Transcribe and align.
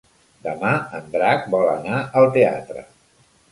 Demà 0.45 0.71
en 1.01 1.11
Drac 1.17 1.45
vol 1.57 1.71
anar 1.75 2.01
al 2.23 2.29
teatre. 2.41 2.87